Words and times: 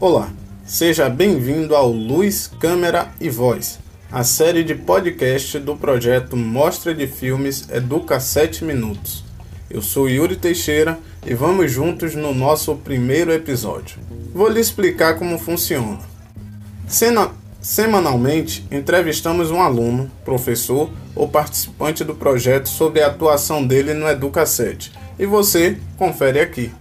Olá, 0.00 0.30
seja 0.64 1.08
bem-vindo 1.08 1.74
ao 1.74 1.90
Luz, 1.90 2.50
Câmera 2.60 3.08
e 3.20 3.28
Voz, 3.28 3.80
a 4.12 4.22
série 4.22 4.62
de 4.62 4.74
podcast 4.74 5.58
do 5.58 5.76
projeto 5.76 6.36
Mostra 6.36 6.94
de 6.94 7.06
Filmes 7.06 7.68
Educa 7.68 8.20
7 8.20 8.64
Minutos. 8.64 9.24
Eu 9.68 9.82
sou 9.82 10.08
Yuri 10.08 10.36
Teixeira 10.36 10.98
e 11.26 11.34
vamos 11.34 11.72
juntos 11.72 12.14
no 12.14 12.32
nosso 12.32 12.76
primeiro 12.76 13.32
episódio. 13.32 13.98
Vou 14.32 14.48
lhe 14.48 14.60
explicar 14.60 15.18
como 15.18 15.38
funciona. 15.38 15.98
Sena 16.86 17.30
Semanalmente, 17.60 18.64
entrevistamos 18.70 19.50
um 19.50 19.60
aluno, 19.60 20.08
professor 20.24 20.88
ou 21.14 21.28
participante 21.28 22.04
do 22.04 22.14
projeto 22.14 22.68
sobre 22.68 23.02
a 23.02 23.08
atuação 23.08 23.66
dele 23.66 23.92
no 23.94 24.06
Educa7 24.06 24.92
e 25.18 25.26
você 25.26 25.76
confere 25.96 26.40
aqui. 26.40 26.72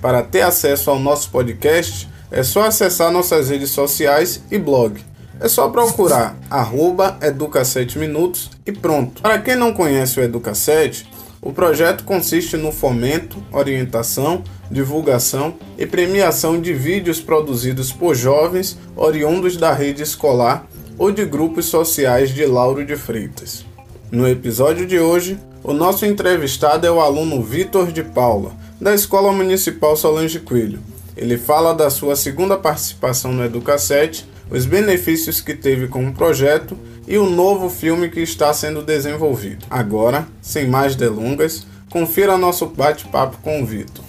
Para 0.00 0.22
ter 0.22 0.42
acesso 0.42 0.90
ao 0.90 0.98
nosso 0.98 1.30
podcast, 1.30 2.08
é 2.30 2.42
só 2.42 2.66
acessar 2.66 3.10
nossas 3.10 3.48
redes 3.48 3.70
sociais 3.70 4.42
e 4.50 4.58
blog. 4.58 5.00
É 5.38 5.48
só 5.48 5.68
procurar 5.68 6.36
arroba 6.50 7.18
Educa 7.20 7.64
7 7.64 7.98
Minutos 7.98 8.50
e 8.64 8.72
pronto. 8.72 9.22
Para 9.22 9.38
quem 9.38 9.54
não 9.54 9.72
conhece 9.72 10.18
o 10.18 10.22
Educa 10.22 10.54
7, 10.54 11.06
o 11.42 11.52
projeto 11.52 12.04
consiste 12.04 12.56
no 12.56 12.72
fomento, 12.72 13.36
orientação, 13.52 14.42
divulgação 14.70 15.54
e 15.78 15.86
premiação 15.86 16.60
de 16.60 16.72
vídeos 16.72 17.20
produzidos 17.20 17.92
por 17.92 18.14
jovens 18.14 18.78
oriundos 18.96 19.56
da 19.56 19.72
rede 19.72 20.02
escolar 20.02 20.66
ou 20.98 21.12
de 21.12 21.24
grupos 21.24 21.66
sociais 21.66 22.30
de 22.30 22.44
Lauro 22.46 22.84
de 22.84 22.96
Freitas. 22.96 23.64
No 24.10 24.26
episódio 24.26 24.86
de 24.86 24.98
hoje, 24.98 25.38
o 25.62 25.72
nosso 25.72 26.06
entrevistado 26.06 26.86
é 26.86 26.90
o 26.90 27.00
aluno 27.00 27.42
Vitor 27.42 27.90
de 27.90 28.02
Paula, 28.02 28.52
da 28.80 28.94
Escola 28.94 29.32
Municipal 29.32 29.96
Solange 29.96 30.40
Coelho. 30.40 30.80
Ele 31.16 31.38
fala 31.38 31.74
da 31.74 31.88
sua 31.88 32.14
segunda 32.14 32.56
participação 32.56 33.32
no 33.32 33.42
Educa7, 33.42 34.24
os 34.50 34.66
benefícios 34.66 35.40
que 35.40 35.54
teve 35.54 35.88
com 35.88 36.06
o 36.06 36.12
projeto 36.12 36.76
e 37.06 37.18
o 37.18 37.28
novo 37.28 37.70
filme 37.70 38.10
que 38.10 38.20
está 38.20 38.52
sendo 38.52 38.82
desenvolvido. 38.82 39.64
Agora, 39.70 40.28
sem 40.40 40.68
mais 40.68 40.94
delongas, 40.94 41.66
confira 41.90 42.36
nosso 42.36 42.66
bate-papo 42.66 43.38
com 43.38 43.62
o 43.62 43.66
Vitor. 43.66 44.04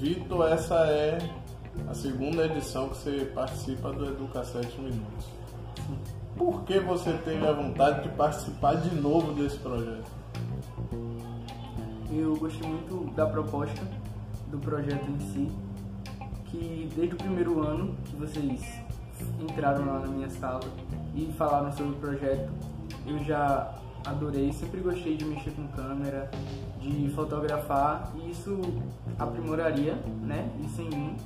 Vitor, 0.00 0.52
essa 0.52 0.74
é 0.86 1.18
a 1.88 1.94
segunda 1.94 2.46
edição 2.46 2.88
que 2.88 2.96
você 2.96 3.24
participa 3.34 3.92
do 3.92 4.06
Educa 4.06 4.44
7 4.44 4.80
Minutos. 4.80 5.26
Por 6.36 6.62
que 6.64 6.80
você 6.80 7.12
teve 7.24 7.46
a 7.46 7.52
vontade 7.52 8.02
de 8.02 8.08
participar 8.16 8.74
de 8.74 8.92
novo 8.94 9.32
desse 9.34 9.56
projeto? 9.58 10.10
Eu 12.10 12.36
gostei 12.36 12.68
muito 12.68 13.14
da 13.14 13.26
proposta 13.26 13.80
do 14.48 14.58
projeto 14.58 15.08
em 15.08 15.20
si, 15.20 15.52
que 16.46 16.90
desde 16.96 17.14
o 17.14 17.18
primeiro 17.18 17.62
ano 17.62 17.94
que 18.04 18.16
vocês 18.16 18.62
entraram 19.40 19.86
lá 19.86 20.00
na 20.00 20.08
minha 20.08 20.28
sala 20.28 20.64
e 21.14 21.32
falaram 21.38 21.72
sobre 21.72 21.92
o 21.92 21.96
projeto, 21.96 22.52
eu 23.06 23.18
já 23.20 23.72
adorei, 24.04 24.52
sempre 24.52 24.80
gostei 24.80 25.16
de 25.16 25.24
mexer 25.24 25.52
com 25.52 25.68
câmera, 25.68 26.30
de 26.80 27.10
fotografar 27.10 28.12
e 28.16 28.30
isso 28.30 28.60
aprimoraria, 29.18 29.94
né, 30.22 30.50
isso 30.64 30.82
em 30.82 30.90
mim. 30.90 31.16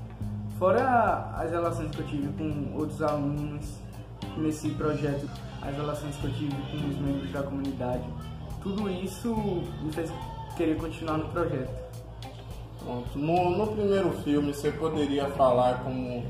Fora 0.59 1.33
as 1.37 1.51
relações 1.51 1.91
que 1.95 2.01
eu 2.01 2.07
tive 2.07 2.29
com 2.33 2.79
outros 2.79 3.01
alunos 3.03 3.88
nesse 4.39 4.71
projeto, 4.71 5.29
as 5.63 5.75
relações 5.75 6.17
que 6.17 6.25
eu 6.25 6.33
tive 6.35 6.55
com 6.55 6.89
os 6.89 6.99
membros 6.99 7.31
da 7.31 7.43
comunidade, 7.43 8.05
tudo 8.63 8.89
isso 8.91 9.35
me 9.83 9.93
fez 9.93 10.11
querer 10.57 10.77
continuar 10.77 11.19
no 11.19 11.29
projeto. 11.29 11.89
Pronto. 12.81 13.19
No, 13.19 13.57
no 13.57 13.67
primeiro 13.69 14.11
filme, 14.23 14.53
você 14.53 14.71
poderia 14.71 15.27
falar 15.31 15.83
como, 15.83 16.25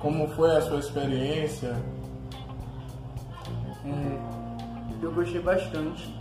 como 0.00 0.28
foi 0.28 0.56
a 0.56 0.62
sua 0.62 0.78
experiência? 0.78 1.74
É, 3.84 4.18
eu 5.02 5.12
gostei 5.12 5.40
bastante, 5.40 6.14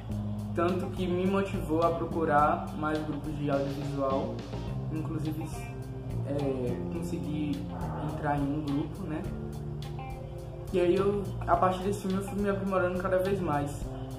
tanto 0.55 0.87
que 0.87 1.05
me 1.05 1.25
motivou 1.27 1.83
a 1.83 1.91
procurar 1.91 2.73
mais 2.77 2.97
grupos 3.05 3.37
de 3.37 3.49
audiovisual, 3.49 4.35
inclusive 4.91 5.45
é, 6.27 6.93
consegui 6.93 7.51
entrar 8.11 8.37
em 8.37 8.43
um 8.43 8.61
grupo, 8.65 9.03
né? 9.03 9.21
E 10.73 10.79
aí 10.79 10.95
eu, 10.95 11.21
a 11.45 11.57
partir 11.57 11.83
desse 11.83 12.01
filme 12.01 12.17
eu 12.17 12.23
fui 12.23 12.41
me 12.41 12.49
aprimorando 12.49 12.97
cada 13.01 13.17
vez 13.17 13.41
mais. 13.41 13.71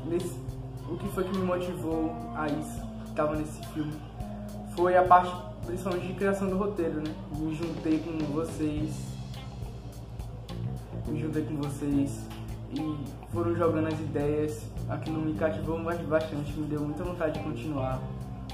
Nesse, 0.04 0.38
o 0.86 0.98
que 0.98 1.08
foi 1.08 1.24
que 1.24 1.38
me 1.38 1.44
motivou 1.44 2.12
a 2.36 2.46
isso, 2.46 2.82
que 3.04 3.10
estava 3.10 3.34
nesse 3.36 3.64
filme, 3.68 3.92
foi 4.76 4.94
a 4.96 5.02
parte 5.02 5.34
principalmente 5.64 6.08
de 6.08 6.14
criação 6.14 6.48
do 6.48 6.58
roteiro, 6.58 7.00
né? 7.00 7.14
Me 7.38 7.54
juntei 7.54 7.98
com 8.00 8.18
vocês, 8.32 8.92
me 11.06 11.20
juntei 11.20 11.42
com 11.44 11.56
vocês 11.56 12.20
e 12.74 12.98
foram 13.32 13.54
jogando 13.54 13.88
as 13.88 13.98
ideias. 13.98 14.62
Aquilo 14.90 15.20
me 15.22 15.32
cativou 15.34 15.78
bastante, 16.06 16.52
me 16.52 16.66
deu 16.66 16.80
muita 16.80 17.02
vontade 17.02 17.38
de 17.38 17.44
continuar, 17.44 17.98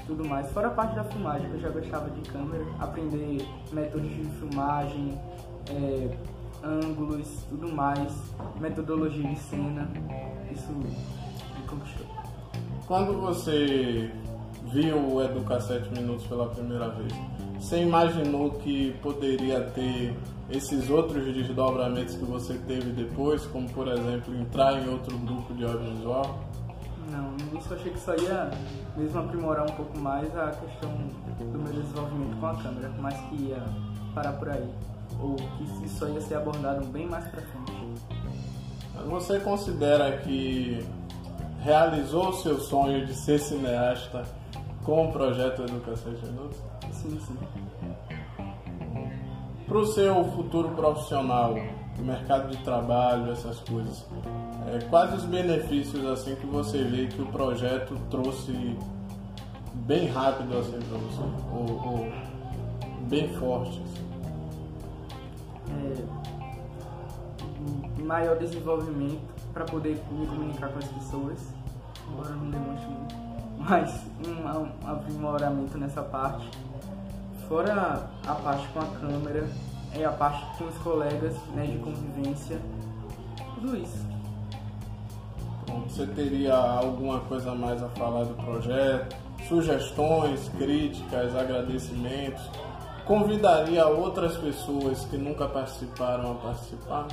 tudo 0.07 0.23
mais. 0.23 0.49
Fora 0.51 0.67
a 0.67 0.71
parte 0.71 0.95
da 0.95 1.03
filmagem, 1.03 1.49
que 1.49 1.55
eu 1.55 1.59
já 1.59 1.69
gostava 1.69 2.09
de 2.09 2.21
câmera, 2.29 2.63
aprender 2.79 3.45
métodos 3.73 4.09
de 4.09 4.23
filmagem, 4.23 5.19
é, 5.69 6.17
ângulos, 6.63 7.27
tudo 7.49 7.71
mais, 7.73 8.13
metodologia 8.59 9.27
de 9.27 9.39
cena, 9.39 9.89
isso 10.51 10.71
me 10.71 11.67
conquistou. 11.67 12.05
Quando 12.87 13.19
você 13.19 14.11
viu 14.71 14.97
o 14.97 15.21
Educa 15.21 15.59
7 15.59 15.89
Minutos 15.91 16.25
pela 16.27 16.47
primeira 16.47 16.89
vez, 16.89 17.13
você 17.59 17.81
imaginou 17.81 18.51
que 18.51 18.93
poderia 19.01 19.61
ter 19.61 20.15
esses 20.49 20.89
outros 20.89 21.23
desdobramentos 21.33 22.15
que 22.15 22.25
você 22.25 22.55
teve 22.67 22.91
depois, 22.91 23.45
como 23.47 23.69
por 23.69 23.87
exemplo 23.87 24.35
entrar 24.35 24.81
em 24.81 24.89
outro 24.89 25.17
grupo 25.19 25.53
de 25.53 25.63
audiovisual? 25.63 26.39
Não, 27.11 27.31
no 27.31 27.39
início 27.51 27.71
eu 27.71 27.77
achei 27.77 27.91
que 27.91 27.99
só 27.99 28.15
ia 28.15 28.51
mesmo 28.97 29.19
aprimorar 29.19 29.65
um 29.65 29.75
pouco 29.75 29.97
mais 29.99 30.35
a 30.37 30.51
questão 30.51 30.91
do 31.39 31.59
meu 31.59 31.73
desenvolvimento 31.73 32.39
com 32.39 32.47
a 32.47 32.55
câmera, 32.55 32.91
mas 32.99 33.15
que 33.29 33.35
ia 33.43 33.63
parar 34.13 34.33
por 34.33 34.49
aí, 34.49 34.67
ou 35.21 35.35
que 35.35 35.85
isso 35.85 36.07
ia 36.07 36.21
ser 36.21 36.35
abordado 36.35 36.85
bem 36.87 37.07
mais 37.07 37.25
pra 37.27 37.41
frente. 37.41 37.79
Você 39.07 39.39
considera 39.39 40.17
que 40.17 40.85
realizou 41.61 42.29
o 42.29 42.33
seu 42.33 42.59
sonho 42.59 43.05
de 43.05 43.13
ser 43.13 43.39
cineasta 43.39 44.23
com 44.83 45.09
o 45.09 45.11
projeto 45.11 45.63
Educação 45.63 46.11
Minutos? 46.11 46.57
Sim, 46.91 47.19
sim. 47.19 47.37
Para 49.67 49.77
o 49.77 49.85
seu 49.85 50.23
futuro 50.31 50.69
profissional, 50.69 51.55
mercado 51.99 52.49
de 52.49 52.57
trabalho, 52.63 53.31
essas 53.31 53.59
coisas, 53.59 54.05
é, 54.67 54.79
quais 54.89 55.13
os 55.13 55.25
benefícios 55.25 56.05
assim 56.05 56.35
que 56.35 56.45
você 56.45 56.83
vê 56.83 57.07
que 57.07 57.21
o 57.21 57.25
projeto 57.27 57.95
trouxe 58.09 58.77
bem 59.85 60.07
rápido 60.07 60.57
assim 60.57 60.79
para 60.79 60.97
você, 60.97 61.21
ou, 61.53 61.87
ou, 61.87 62.11
bem 63.07 63.29
forte? 63.35 63.81
Assim? 63.83 64.08
É, 65.69 66.29
maior 68.09 68.37
desenvolvimento 68.37 69.21
para 69.53 69.65
poder 69.65 70.01
me 70.11 70.25
comunicar 70.25 70.69
com 70.69 70.79
as 70.79 70.87
pessoas, 70.87 71.39
embora 72.11 72.29
não 72.31 72.49
demonstre 72.49 72.87
muito 72.87 73.29
mas 73.59 74.03
um, 74.25 74.85
um 74.85 74.91
aprimoramento 74.91 75.77
nessa 75.77 76.01
parte. 76.01 76.49
Fora 77.47 78.09
a 78.25 78.35
parte 78.35 78.67
com 78.69 78.79
a 78.79 78.85
câmera, 78.85 79.47
é 79.93 80.05
a 80.05 80.11
parte 80.11 80.57
com 80.57 80.65
os 80.65 80.77
colegas, 80.79 81.35
né, 81.55 81.65
de 81.65 81.77
convivência, 81.79 82.59
tudo 83.55 83.75
isso. 83.75 84.07
Você 85.87 86.07
teria 86.07 86.55
alguma 86.55 87.19
coisa 87.21 87.53
mais 87.53 87.81
a 87.83 87.89
falar 87.89 88.23
do 88.23 88.33
projeto? 88.43 89.15
Sugestões, 89.47 90.49
críticas, 90.57 91.35
agradecimentos? 91.35 92.49
Convidaria 93.09 93.87
outras 93.87 94.37
pessoas 94.37 95.03
que 95.05 95.17
nunca 95.17 95.47
participaram 95.47 96.33
a 96.33 96.35
participar? 96.35 97.07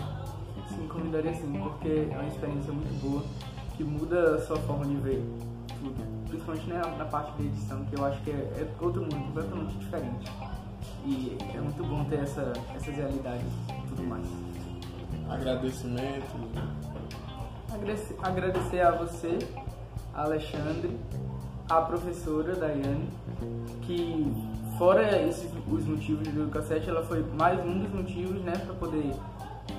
Sim, 0.69 0.87
convidaria 0.89 1.33
sim, 1.33 1.51
porque 1.59 2.07
é 2.13 2.15
uma 2.15 2.27
experiência 2.27 2.71
muito 2.71 3.01
boa 3.01 3.25
que 3.79 3.83
muda 3.83 4.35
a 4.35 4.43
sua 4.43 4.59
forma 4.59 4.85
de 4.85 4.95
ver 4.97 5.25
tudo 5.81 5.95
principalmente 6.29 6.69
na, 6.69 6.87
na, 6.99 7.05
parte 7.07 7.33
da 7.39 7.45
edição, 7.45 7.83
que 7.87 7.99
eu 7.99 8.05
acho 8.05 8.21
que 8.25 8.31
é, 8.31 8.35
é 8.35 8.69
outro 8.79 9.01
mundo 9.01 9.25
completamente 9.29 9.79
diferente. 9.79 10.31
E 11.07 11.39
é 11.55 11.61
muito 11.61 11.83
bom 11.83 12.05
ter 12.05 12.19
essa, 12.19 12.53
essas 12.75 12.95
realidades 12.95 13.47
e 13.71 13.89
tudo 13.89 14.03
mais. 14.03 14.27
Agradecimento. 15.31 16.27
Agradecer, 17.73 18.17
agradecer 18.23 18.81
a 18.83 18.91
você, 18.91 19.39
a 20.13 20.25
Alexandre, 20.25 20.95
a 21.71 21.81
professora 21.81 22.55
Daiane, 22.55 23.09
que 23.81 24.31
fora 24.79 25.23
esses 25.23 25.51
os 25.71 25.85
motivos 25.85 26.29
do 26.29 26.51
cassete, 26.51 26.89
ela 26.89 27.03
foi 27.05 27.25
mais 27.37 27.59
um 27.65 27.79
dos 27.79 27.93
motivos, 27.93 28.43
né, 28.43 28.53
para 28.53 28.75
poder 28.75 29.13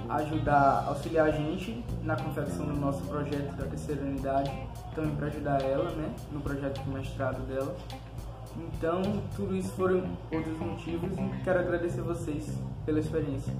ajudar, 0.09 0.85
auxiliar 0.87 1.27
a 1.27 1.31
gente 1.31 1.83
na 2.03 2.15
confecção 2.15 2.65
do 2.65 2.73
nosso 2.73 3.01
projeto 3.03 3.55
da 3.55 3.65
terceira 3.65 4.01
unidade 4.01 4.51
também 4.95 5.15
para 5.15 5.27
ajudar 5.27 5.61
ela, 5.61 5.89
né, 5.91 6.13
no 6.31 6.41
projeto 6.41 6.81
de 6.81 6.89
mestrado 6.89 7.45
dela. 7.47 7.75
Então, 8.57 9.01
tudo 9.35 9.55
isso 9.55 9.69
foram 9.73 10.03
outros 10.31 10.57
motivos 10.57 11.11
e 11.11 11.43
quero 11.43 11.59
agradecer 11.59 12.01
vocês 12.01 12.57
pela 12.85 12.99
experiência. 12.99 13.53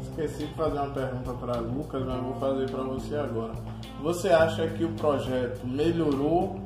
Esqueci 0.00 0.46
de 0.46 0.54
fazer 0.54 0.78
uma 0.78 0.90
pergunta 0.90 1.32
para 1.32 1.60
Lucas, 1.60 2.04
mas 2.04 2.22
vou 2.22 2.34
fazer 2.34 2.70
para 2.70 2.82
você 2.82 3.16
agora. 3.16 3.52
Você 4.00 4.28
acha 4.28 4.68
que 4.68 4.84
o 4.84 4.92
projeto 4.92 5.66
melhorou 5.66 6.60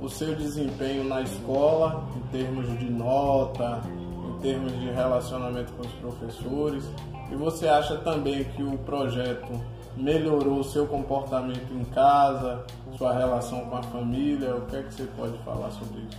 o 0.00 0.08
seu 0.08 0.34
desempenho 0.34 1.04
na 1.04 1.22
escola, 1.22 2.08
em 2.16 2.20
termos 2.28 2.66
de 2.78 2.90
nota, 2.90 3.80
em 4.28 4.40
termos 4.40 4.72
de 4.72 4.90
relacionamento 4.90 5.72
com 5.72 5.82
os 5.82 5.92
professores? 5.94 6.88
E 7.30 7.34
você 7.34 7.68
acha 7.68 7.96
também 7.98 8.44
que 8.44 8.62
o 8.62 8.78
projeto 8.78 9.48
melhorou 9.96 10.60
o 10.60 10.64
seu 10.64 10.86
comportamento 10.86 11.72
em 11.72 11.84
casa, 11.86 12.64
sua 12.96 13.12
relação 13.12 13.60
com 13.66 13.76
a 13.76 13.82
família? 13.82 14.54
O 14.56 14.62
que 14.66 14.76
é 14.76 14.82
que 14.82 14.94
você 14.94 15.04
pode 15.16 15.36
falar 15.38 15.70
sobre 15.70 16.00
isso? 16.00 16.18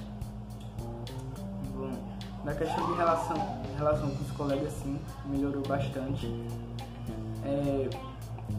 Bom, 1.75 1.91
na 2.43 2.53
questão 2.53 2.85
de 2.91 2.97
relação, 2.97 3.37
relação 3.77 4.09
com 4.09 4.23
os 4.23 4.31
colegas, 4.31 4.73
sim, 4.73 4.99
melhorou 5.25 5.63
bastante. 5.67 6.27
É, 7.43 7.89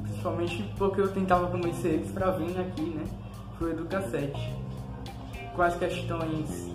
principalmente 0.02 0.62
porque 0.76 1.00
eu 1.00 1.12
tentava 1.12 1.46
convencer 1.49 1.94
eles 1.94 2.11
para 2.11 2.31
vir 2.32 2.58
aqui, 2.58 2.82
né, 2.82 3.05
pro 3.56 3.70
Educa 3.70 4.02
7. 4.02 4.69
Com 5.55 5.62
as 5.62 5.76
questões 5.76 6.70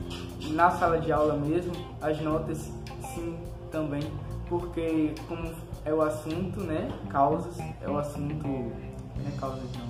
na 0.51 0.71
sala 0.71 0.99
de 0.99 1.11
aula 1.11 1.35
mesmo, 1.35 1.73
as 2.01 2.19
notas, 2.21 2.71
sim, 3.13 3.37
também, 3.71 4.03
porque 4.47 5.13
como 5.27 5.51
é 5.83 5.93
o 5.93 6.01
assunto, 6.01 6.61
né, 6.61 6.91
causas, 7.09 7.57
é 7.81 7.89
o 7.89 7.97
assunto, 7.97 8.47
não 8.47 9.27
é 9.27 9.31
causas 9.39 9.63
não, 9.73 9.85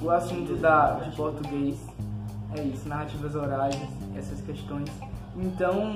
é 0.00 0.04
o 0.04 0.10
assunto 0.10 0.56
da, 0.56 0.94
de 0.94 1.16
português, 1.16 1.78
é 2.56 2.62
isso, 2.62 2.88
narrativas 2.88 3.34
orais, 3.34 3.76
essas 4.16 4.40
questões. 4.40 4.90
Então, 5.36 5.94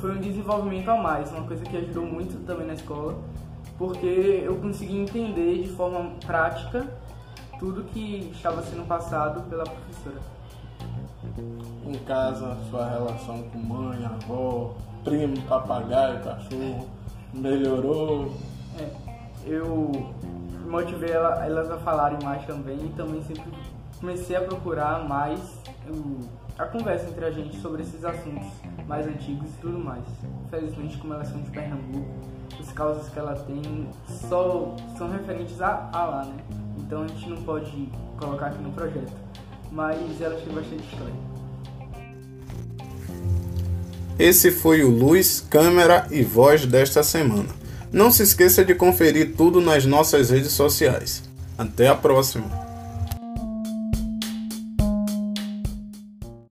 foi 0.00 0.16
um 0.16 0.20
desenvolvimento 0.20 0.88
a 0.90 0.96
mais, 0.96 1.30
uma 1.30 1.44
coisa 1.44 1.64
que 1.64 1.76
ajudou 1.76 2.04
muito 2.04 2.44
também 2.46 2.66
na 2.66 2.74
escola, 2.74 3.18
porque 3.76 4.42
eu 4.44 4.56
consegui 4.56 4.98
entender 4.98 5.62
de 5.62 5.68
forma 5.70 6.12
prática 6.26 6.86
tudo 7.58 7.84
que 7.84 8.30
estava 8.32 8.62
sendo 8.62 8.86
passado 8.86 9.42
pela 9.48 9.64
professora. 9.64 10.16
Em 11.84 11.98
casa, 12.04 12.56
sua 12.70 12.88
relação 12.88 13.42
com 13.50 13.58
mãe, 13.58 14.04
avó, 14.04 14.74
primo, 15.04 15.40
papagaio, 15.42 16.22
cachorro, 16.22 16.88
melhorou? 17.32 18.32
É, 18.78 18.88
eu 19.46 19.90
motivei 20.66 21.10
ela, 21.10 21.44
elas 21.44 21.70
a 21.70 21.78
falarem 21.78 22.18
mais 22.22 22.44
também 22.44 22.76
e 22.76 22.88
também 22.90 23.22
sempre 23.22 23.50
comecei 24.00 24.36
a 24.36 24.42
procurar 24.42 25.08
mais 25.08 25.40
a 26.58 26.64
conversa 26.66 27.08
entre 27.08 27.24
a 27.24 27.30
gente 27.30 27.56
sobre 27.60 27.82
esses 27.82 28.04
assuntos 28.04 28.46
mais 28.86 29.06
antigos 29.06 29.48
e 29.48 29.60
tudo 29.60 29.78
mais. 29.78 30.02
Infelizmente, 30.46 30.98
como 30.98 31.14
elas 31.14 31.28
são 31.28 31.40
de 31.40 31.50
Pernambuco, 31.50 32.08
as 32.58 32.72
causas 32.72 33.08
que 33.08 33.18
ela 33.18 33.34
tem 33.34 33.88
só 34.06 34.74
são 34.96 35.08
referentes 35.08 35.60
a, 35.60 35.88
a 35.92 36.04
lá, 36.04 36.24
né? 36.24 36.36
Então 36.88 37.02
a 37.02 37.06
gente 37.06 37.28
não 37.28 37.36
pode 37.42 37.90
colocar 38.18 38.46
aqui 38.46 38.62
no 38.62 38.72
projeto. 38.72 39.12
Mas 39.70 39.98
ela 40.22 40.34
tem 40.36 40.54
bastante 40.54 40.82
história. 40.84 41.14
Esse 44.18 44.50
foi 44.50 44.82
o 44.82 44.88
Luz, 44.88 45.46
Câmera 45.50 46.06
e 46.10 46.22
Voz 46.22 46.64
desta 46.64 47.02
semana. 47.02 47.50
Não 47.92 48.10
se 48.10 48.22
esqueça 48.22 48.64
de 48.64 48.74
conferir 48.74 49.34
tudo 49.36 49.60
nas 49.60 49.84
nossas 49.84 50.30
redes 50.30 50.52
sociais. 50.52 51.22
Até 51.58 51.88
a 51.88 51.94
próxima! 51.94 52.67